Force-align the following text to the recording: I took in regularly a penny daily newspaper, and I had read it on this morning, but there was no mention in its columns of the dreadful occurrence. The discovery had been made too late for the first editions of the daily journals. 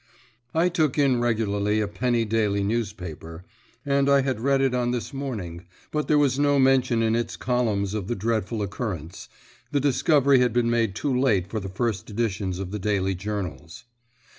I 0.55 0.69
took 0.69 0.97
in 0.97 1.19
regularly 1.21 1.79
a 1.79 1.87
penny 1.87 2.25
daily 2.25 2.63
newspaper, 2.63 3.43
and 3.85 4.09
I 4.09 4.21
had 4.23 4.39
read 4.39 4.59
it 4.59 4.73
on 4.73 4.89
this 4.89 5.13
morning, 5.13 5.67
but 5.91 6.07
there 6.07 6.17
was 6.17 6.39
no 6.39 6.57
mention 6.57 7.03
in 7.03 7.15
its 7.15 7.37
columns 7.37 7.93
of 7.93 8.07
the 8.07 8.15
dreadful 8.15 8.63
occurrence. 8.63 9.29
The 9.71 9.79
discovery 9.79 10.39
had 10.39 10.53
been 10.53 10.71
made 10.71 10.95
too 10.95 11.15
late 11.15 11.49
for 11.51 11.59
the 11.59 11.69
first 11.69 12.09
editions 12.09 12.57
of 12.57 12.71
the 12.71 12.79
daily 12.79 13.13
journals. 13.13 13.83